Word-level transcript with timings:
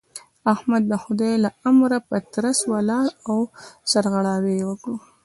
احمد 0.53 0.83
د 0.91 0.93
خدای 1.03 1.33
له 1.43 1.49
امره 1.69 1.97
په 2.07 2.15
ترڅ 2.33 2.59
ولاړ 2.73 3.07
او 3.29 3.37
سرغړاوی 3.91 4.55
يې 4.59 4.65
وکړ. 4.69 4.93